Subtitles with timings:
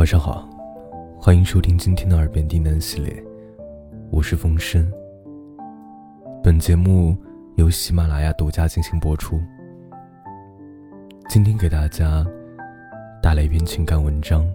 [0.00, 0.48] 晚上好，
[1.20, 3.22] 欢迎收听今天的耳边低喃系列，
[4.10, 4.90] 我是风声。
[6.42, 7.14] 本节目
[7.56, 9.38] 由喜马拉雅独家进行播出。
[11.28, 12.26] 今天给大家
[13.22, 14.50] 带来一篇情感文章，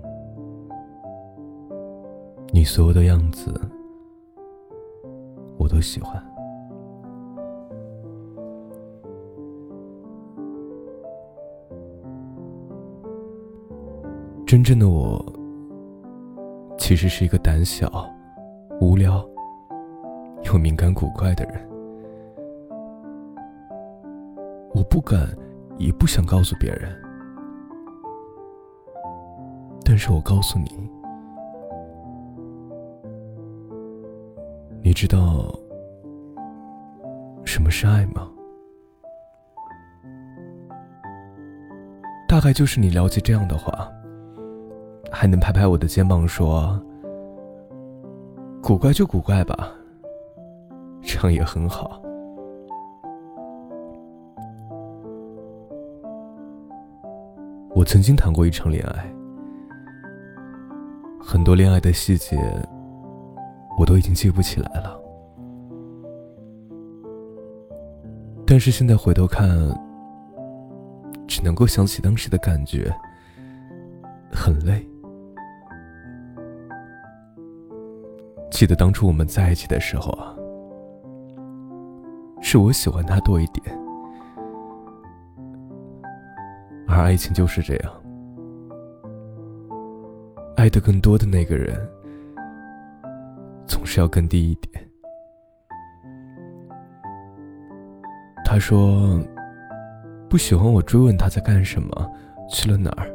[2.52, 3.54] 你所有的样子，
[5.60, 6.20] 我都喜欢。
[14.48, 15.24] 真正的我，
[16.88, 18.08] 其实是一个胆小、
[18.80, 19.28] 无聊
[20.44, 21.68] 又敏感古怪的人。
[24.72, 25.28] 我不敢，
[25.80, 26.96] 也不想告诉别人，
[29.84, 30.92] 但是我告诉你，
[34.84, 35.52] 你知道
[37.46, 38.30] 什么是爱吗？
[42.30, 43.92] 大概就是你了解这样的话。
[45.18, 46.78] 还能拍拍我的肩膀说
[48.62, 49.72] ：“古怪就古怪吧，
[51.02, 52.02] 这样也很好。”
[57.74, 59.10] 我曾经谈过一场恋爱，
[61.22, 62.38] 很多恋爱的细节
[63.80, 65.00] 我都已经记不起来了，
[68.46, 69.50] 但是现在回头看，
[71.26, 72.94] 只能够想起当时的感觉，
[74.30, 74.86] 很累。
[78.52, 80.34] 记得当初我们在一起的时候啊，
[82.42, 83.78] 是我喜欢他多一点，
[86.88, 87.94] 而爱情就是这样，
[90.56, 91.76] 爱的更多的那个人，
[93.68, 94.90] 总是要更低一点。
[98.46, 99.20] 他说
[100.30, 102.10] 不喜欢我追问他在干什么，
[102.50, 103.10] 去了哪儿，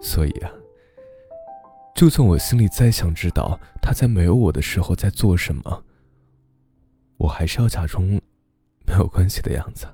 [0.00, 0.50] 所以啊。
[2.02, 5.84] 就算我心里再想知道他在没有我的时候在做什么，
[7.16, 9.86] 我还是要假装没有关系的样子，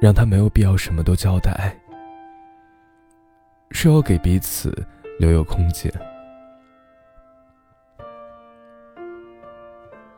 [0.00, 1.80] 让他没有必要什么都交代，
[3.70, 4.76] 是要给彼此
[5.20, 5.88] 留有空间。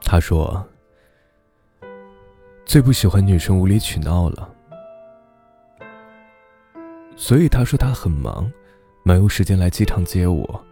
[0.00, 0.66] 他说
[2.64, 4.50] ：“最不喜欢女生无理取闹了，
[7.16, 8.50] 所以他说他很忙。”
[9.08, 10.64] 没有时间来机场接我，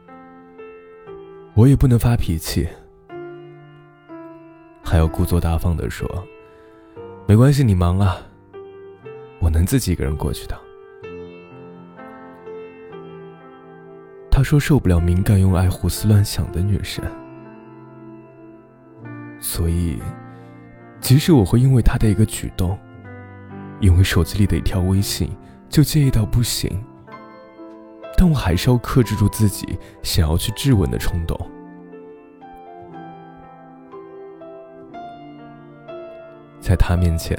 [1.54, 2.69] 我也不能发脾气，
[4.84, 6.06] 还要故作大方的说
[7.26, 8.19] ：“没关系，你忙啊，
[9.41, 10.54] 我能自己一个人过去的。”
[14.30, 17.03] 他说受不了敏感又爱胡思乱想的女生，
[19.41, 19.98] 所以，
[21.00, 22.78] 即使我会因为他的一个举动，
[23.80, 25.30] 因为手机里的一条微信
[25.70, 26.78] 就介意到不行。
[28.16, 31.38] 但我还是要克制住自己想要去质问的冲动。
[36.59, 37.38] 在他面前，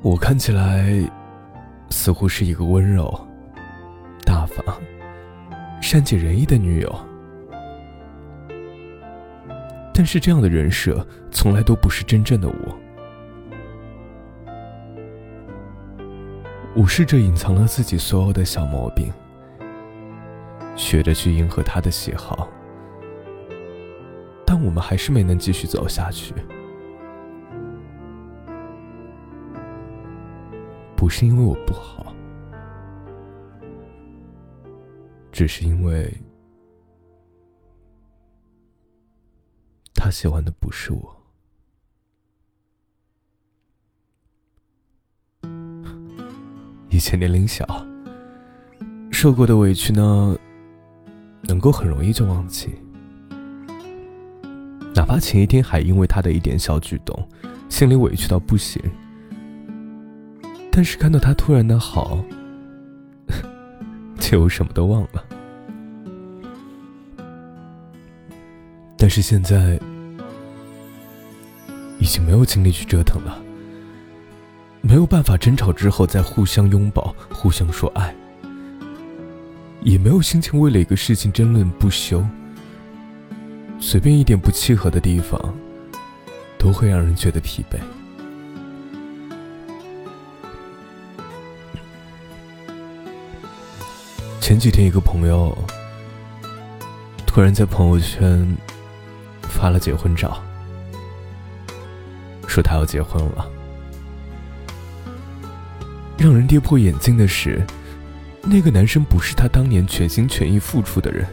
[0.00, 0.88] 我看起来
[1.90, 3.12] 似乎是一个温柔、
[4.24, 4.64] 大方、
[5.82, 6.98] 善解人意的女友，
[9.92, 12.78] 但是这样的人设从来都不是真正的我。
[16.80, 19.12] 我试着隐藏了自己所有的小毛病，
[20.74, 22.48] 学着去迎合他的喜好，
[24.46, 26.34] 但我们还是没能继续走下去。
[30.96, 32.14] 不是因为我不好，
[35.30, 36.10] 只是因为
[39.92, 41.19] 他喜欢的不是我。
[47.00, 47.66] 以前年龄小，
[49.10, 50.36] 受过的委屈呢，
[51.44, 52.68] 能够很容易就忘记。
[54.94, 57.18] 哪怕前一天还因为他的一点小举动，
[57.70, 58.82] 心里委屈到不行，
[60.70, 62.22] 但是看到他突然的好，
[64.20, 65.24] 就什么都忘了。
[68.98, 69.80] 但是现在，
[71.98, 73.42] 已经没有精力去折腾了。
[74.90, 78.12] 没有办法争吵之后再互相拥抱、互相说爱，
[79.82, 82.26] 也没有心情为了一个事情争论不休。
[83.78, 85.40] 随便一点不契合的地方，
[86.58, 87.78] 都会让人觉得疲惫。
[94.40, 95.56] 前几天，一个朋友
[97.24, 98.56] 突然在朋友圈
[99.42, 100.42] 发了结婚照，
[102.48, 103.48] 说他要结婚了。
[106.20, 107.66] 让人跌破眼镜的是，
[108.42, 111.26] 那个男生不是他当年全心全意付出的人，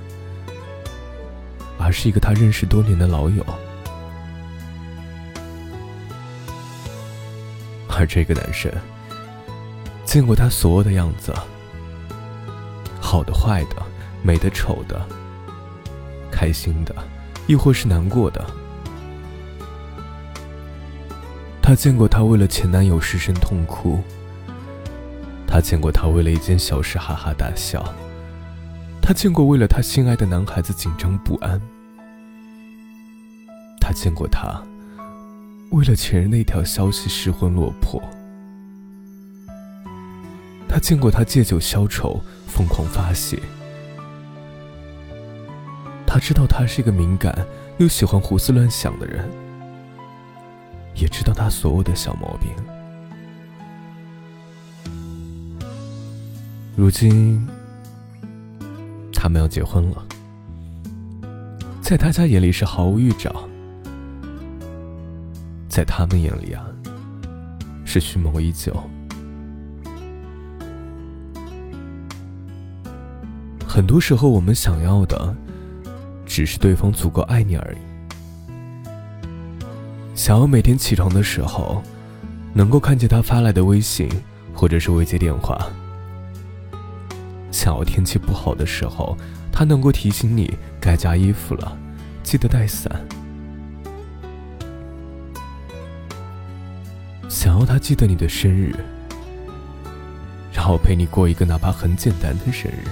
[1.77, 3.45] 而是一个他认识多年的老友。
[7.89, 8.71] 而这个男生
[10.05, 11.33] 见过他所有的样子，
[13.01, 13.75] 好的、坏的、
[14.23, 15.05] 美的、丑的、
[16.31, 16.95] 开心的，
[17.45, 18.41] 亦或是难过的。
[21.61, 24.01] 他见过他为了前男友失声痛哭。
[25.47, 27.83] 他见过他为了一件小事哈哈大笑，
[29.01, 31.59] 他见过为了他心爱的男孩子紧张不安，
[33.79, 34.61] 他见过他
[35.71, 37.99] 为了前任那条消息失魂落魄，
[40.67, 43.39] 他见过他借酒消愁疯狂发泄，
[46.05, 47.33] 他知道他是一个敏感
[47.77, 49.27] 又喜欢胡思乱想的人，
[50.93, 52.51] 也知道他所有的小毛病。
[56.79, 57.43] 如今，
[59.11, 60.05] 他们要结婚了，
[61.81, 63.49] 在他家眼里是毫无预兆，
[65.67, 66.63] 在他们眼里啊，
[67.83, 68.71] 是蓄谋已久。
[73.67, 75.35] 很多时候，我们想要的，
[76.27, 77.77] 只是对方足够爱你而已。
[80.13, 81.81] 想要每天起床的时候，
[82.53, 84.07] 能够看见他发来的微信，
[84.53, 85.57] 或者是未接电话。
[87.57, 89.17] 想要天气不好的时候，
[89.51, 91.75] 他能够提醒你该加衣服了，
[92.21, 93.03] 记得带伞。
[97.27, 98.75] 想要他记得你的生日，
[100.53, 102.83] 然后陪你过一个哪怕很简单的生日。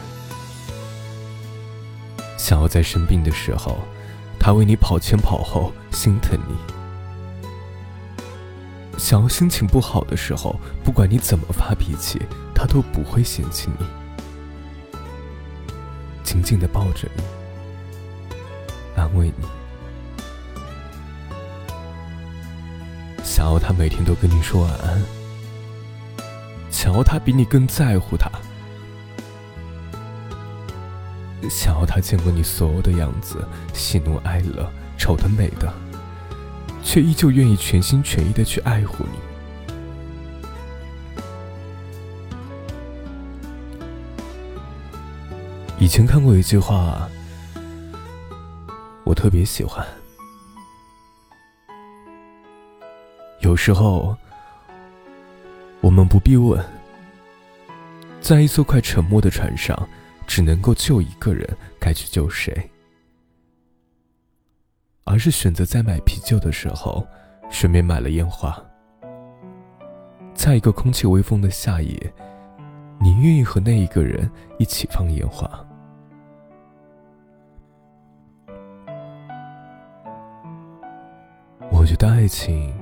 [2.35, 3.77] 想要在生病的时候，
[4.39, 6.56] 他为你跑前跑后，心疼你。
[8.97, 12.19] 想要心情不好的时候，不管你怎么发脾气，
[12.56, 13.85] 他都不会嫌弃你。
[16.35, 17.23] 紧紧的抱着你，
[18.97, 19.45] 安慰你，
[23.23, 25.01] 想要他每天都跟你说晚安，
[26.69, 28.29] 想要他比你更在乎他，
[31.49, 35.73] 想要他见过你所有的样子，喜怒哀乐，丑的美的，
[36.83, 39.34] 却依旧愿意全心全意的去爱护你。
[45.85, 47.07] 以前看过一句话，
[49.03, 49.85] 我特别喜欢。
[53.41, 54.17] 有时候，
[55.81, 56.59] 我们不必问，
[58.19, 59.77] 在一艘快沉没的船上，
[60.25, 61.47] 只能够救一个人，
[61.79, 62.67] 该去救谁？
[65.03, 67.05] 而是选择在买啤酒的时候，
[67.51, 68.59] 顺便买了烟花。
[70.33, 72.13] 在一个空气微风的夏夜，
[72.99, 74.27] 你愿意和那一个人
[74.57, 75.47] 一起放烟花？
[81.85, 82.73] 我觉得爱情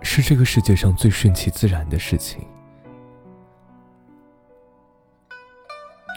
[0.00, 2.40] 是这个世界上最顺其自然的事情。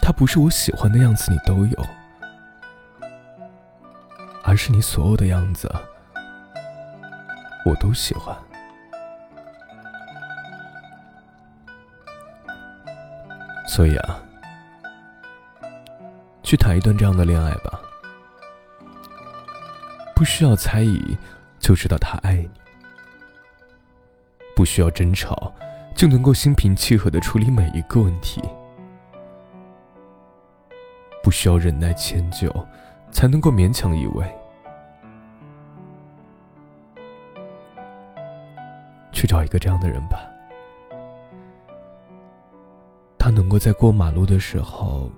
[0.03, 1.85] 它不是我喜欢的样子你都有，
[4.43, 5.67] 而是你所有的样子
[7.65, 8.37] 我都喜欢。
[13.67, 14.19] 所以啊，
[16.43, 17.81] 去谈一段这样的恋爱吧。
[20.21, 21.17] 不需要猜疑，
[21.57, 22.47] 就知道他爱你；
[24.55, 25.51] 不需要争吵，
[25.95, 28.39] 就能够心平气和的处理每一个问题；
[31.23, 32.53] 不需要忍耐迁就，
[33.09, 34.23] 才能够勉强依偎。
[39.11, 40.19] 去找一个这样的人吧，
[43.17, 45.09] 他能够在过马路的时候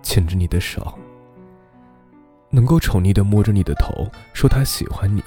[0.00, 0.98] 牵着你的手。
[2.54, 5.22] 能够宠溺的摸着你的头，说他喜欢你，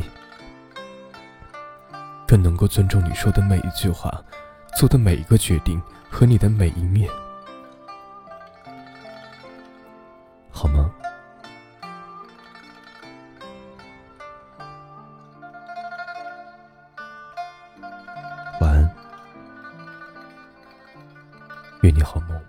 [2.27, 4.23] 更能够尊重你说的每一句话，
[4.77, 7.09] 做的每一个决定和你的每一面，
[10.51, 10.91] 好吗？
[18.61, 18.95] 晚安，
[21.81, 22.39] 愿你好梦。